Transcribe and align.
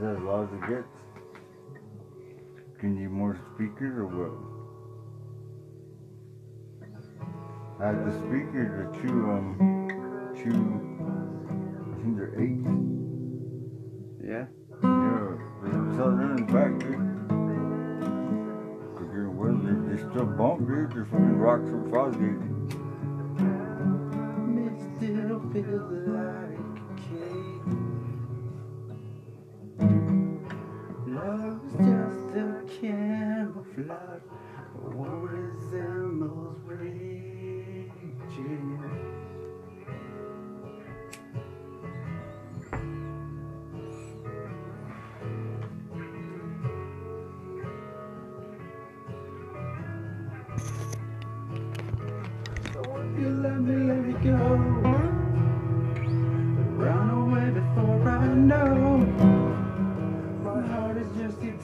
that 0.00 0.16
as 0.16 0.22
loud 0.22 0.48
as 0.48 0.54
it 0.54 0.60
gets? 0.68 0.94
Can 2.80 2.96
you 2.96 3.08
more 3.08 3.36
speakers 3.54 3.96
or 3.98 4.06
what? 4.06 4.32
I 7.80 7.86
had 7.88 8.04
the 8.06 8.12
speakers 8.12 8.70
are 8.70 8.90
two 9.02 9.30
um 9.30 9.46
two 10.36 10.58
I 11.90 11.94
think 12.02 12.16
they're 12.16 12.34
eight. 12.40 12.60
Yeah. 14.22 14.46
Yeah, 14.82 15.36
they're 15.62 15.94
selling 15.96 16.18
them 16.18 16.30
in 16.36 16.46
the 16.46 16.52
back, 16.52 16.72
dude. 16.80 17.02
Cause 18.96 19.08
they're 19.12 19.30
weather, 19.30 19.74
they 19.88 19.96
still 19.96 20.26
bump, 20.26 20.66
dude. 20.66 20.92
They're 20.92 21.04
fucking 21.06 21.36
rocks 21.36 21.68
from 21.70 21.90
Fosgate. 21.90 22.42
It 24.66 24.76
still 24.96 25.40
feels 25.52 25.90
like 26.08 26.58
a 26.58 26.94
cave. 27.08 27.53
Love's 31.54 31.72
just 31.74 32.36
a 32.36 32.62
camouflage. 32.80 34.22
What 34.74 35.10
resembles 35.22 36.58
raging. 36.66 37.33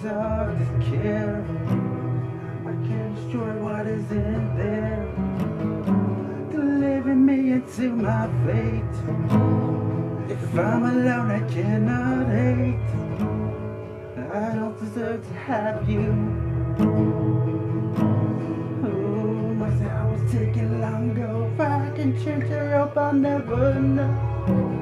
Just 0.03 0.59
to 0.59 0.91
care. 0.91 1.45
I 2.67 2.73
can't 2.89 3.15
destroy 3.17 3.53
what 3.62 3.87
is 3.87 4.11
in 4.11 4.57
there. 4.57 5.05
Delivering 6.51 7.27
me 7.27 7.53
into 7.53 7.91
my 7.97 8.27
fate. 8.47 8.97
If 10.31 10.59
I'm 10.59 10.84
alone, 10.84 11.31
I 11.31 11.41
cannot 11.53 12.29
hate. 12.29 12.81
I 14.33 14.55
don't 14.55 14.79
deserve 14.81 15.27
to 15.27 15.34
have 15.34 15.89
you. 15.89 16.09
Oh, 18.85 19.55
my 19.55 19.69
was 20.07 20.33
taking 20.33 20.81
long 20.81 21.11
ago. 21.11 21.51
If 21.53 21.61
I 21.61 21.91
can 21.95 22.25
change 22.25 22.45
her 22.45 22.75
up, 22.77 22.97
I'll 22.97 23.12
never 23.12 23.75
know. 23.75 24.80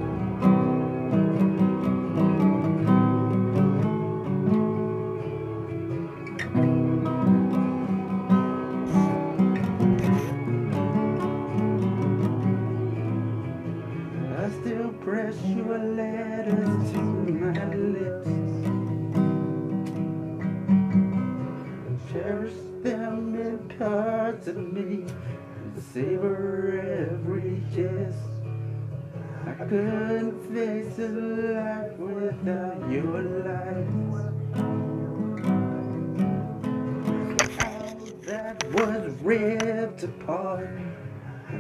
Your 15.69 15.79
letters 15.79 16.93
to 16.93 16.99
my 16.99 17.75
lips. 17.75 18.27
And 21.87 22.01
Cherish 22.11 22.55
them 22.83 23.35
in 23.35 23.59
parts 23.79 24.47
of 24.47 24.57
me. 24.57 25.05
And 25.05 25.83
Savor 25.93 27.11
every 27.11 27.63
kiss. 27.75 28.15
I 29.47 29.53
couldn't 29.65 30.41
face 30.55 30.99
a 30.99 31.09
life 31.09 31.99
without 31.99 32.91
your 32.91 33.23
light. 33.45 33.89
All 37.61 37.97
that 38.23 38.65
was 38.73 39.13
ripped 39.21 40.03
apart 40.03 40.71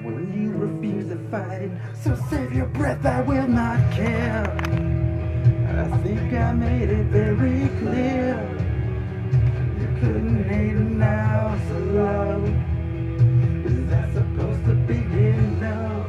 when 0.02 0.32
you 0.34 0.52
refused 0.52 1.10
to 1.10 1.17
fight 1.30 1.62
it. 1.62 1.70
So 2.02 2.16
save 2.30 2.52
your 2.52 2.66
breath, 2.66 3.04
I 3.04 3.20
will 3.22 3.48
not 3.48 3.92
care. 3.92 4.44
I 5.78 5.96
think 5.98 6.32
I 6.32 6.52
made 6.52 6.88
it 6.88 7.06
very 7.06 7.68
clear. 7.80 8.34
You 9.80 9.88
couldn't 10.00 10.44
hate 10.44 10.76
an 10.76 11.02
ounce 11.02 11.70
of 11.70 11.86
love. 11.92 12.44
Is 13.66 13.88
that 13.90 14.12
supposed 14.12 14.64
to 14.64 14.74
be 14.74 14.96
enough? 14.96 16.06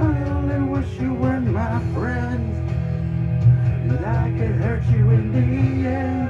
I 0.00 0.30
only 0.30 0.60
wish 0.70 1.00
you 1.00 1.14
were 1.14 1.40
my 1.40 1.78
friend. 1.94 2.52
And 3.90 4.04
I 4.04 4.30
could 4.38 4.56
hurt 4.56 4.84
you 4.86 5.10
in 5.10 5.32
the 5.32 5.88
end. 5.88 6.25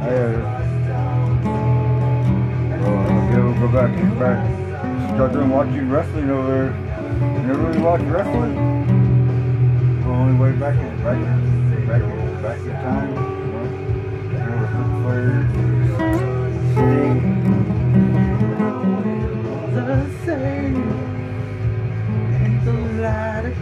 I, 0.04 0.10
uh, 0.12 0.40
well, 2.82 2.98
I'll 3.08 3.28
be 3.30 3.34
able 3.38 3.54
to 3.54 3.60
go 3.60 3.68
back, 3.72 3.90
get 3.96 4.12
back, 4.20 4.40
start 5.16 5.32
doing 5.32 5.50
watching 5.50 5.90
wrestling 5.90 6.30
over 6.30 6.48
there. 6.48 6.72
Never 7.46 7.62
really 7.62 7.80
watched 7.80 8.04
wrestling. 8.06 8.56
The 10.04 10.10
only 10.10 10.38
way 10.38 10.52
back 10.60 10.76
is 10.76 11.00
back, 11.02 11.20
back, 11.88 12.02
back 12.42 12.60
in 12.60 12.72
time. 12.84 13.16
Know, 13.16 13.64
you 14.34 14.40
know, 14.40 14.58
with 14.60 14.72
Ric 14.76 14.90
Flair, 15.04 15.32
Sting. 16.74 17.20
the 19.76 20.00
same. 20.26 20.78
And 22.44 22.56
the 22.66 22.74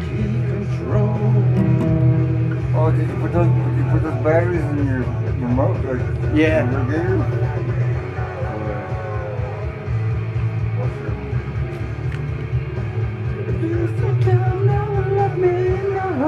keep 0.01 0.15
control. 0.15 0.24
Did 2.91 3.09
you 3.09 3.15
put 3.15 3.33
those? 3.33 3.47
You 3.47 3.83
put 3.91 4.03
those 4.03 4.23
batteries 4.23 4.63
in 4.63 4.85
your 4.85 4.99
remote? 5.39 5.83
Like, 5.83 6.35
Yeah. 6.35 6.69
Your 6.71 6.85
gear? 6.91 8.25
You 13.61 13.87
still 13.87 14.15
can 14.21 14.65
never 14.65 15.15
let 15.15 15.37
me 15.37 15.51
know. 15.93 16.25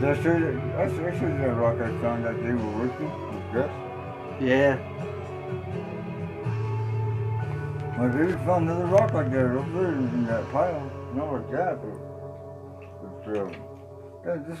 Did 0.00 0.08
I 0.08 0.22
show 0.22 0.36
you? 0.36 0.60
I 0.76 0.88
showed 0.88 1.06
I 1.06 1.18
showed 1.18 1.32
you 1.32 1.38
that 1.38 1.54
rock 1.54 1.76
I 1.80 1.88
found 2.00 2.24
that 2.24 2.36
they 2.42 2.52
were 2.52 2.72
working 2.78 3.10
with 3.32 3.52
Gus. 3.52 3.70
Yeah. 4.40 4.76
My 7.96 8.08
baby 8.08 8.32
found 8.44 8.68
another 8.68 8.86
rock 8.86 9.12
like 9.12 9.30
that 9.30 9.44
over 9.44 9.82
there 9.82 9.92
in 9.92 10.26
that 10.26 10.50
pile. 10.50 10.90
Not 11.14 11.32
like 11.32 11.44
um, 11.44 11.52
that, 11.52 11.78
but 11.82 13.34
yeah, 14.24 14.36
this 14.46 14.60